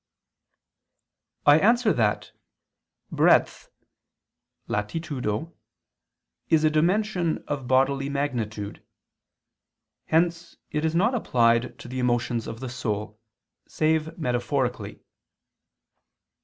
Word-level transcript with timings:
I 1.45 1.59
answer 1.59 1.93
that, 1.93 2.31
Breadth 3.11 3.69
(latitudo)is 4.67 6.63
a 6.63 6.71
dimension 6.71 7.43
of 7.47 7.67
bodily 7.67 8.09
magnitude: 8.09 8.83
hence 10.07 10.57
it 10.71 10.83
is 10.85 10.95
not 10.95 11.13
applied 11.13 11.77
to 11.77 11.87
the 11.87 11.99
emotions 11.99 12.47
of 12.47 12.61
the 12.61 12.69
soul, 12.69 13.19
save 13.67 14.17
metaphorically. 14.17 15.03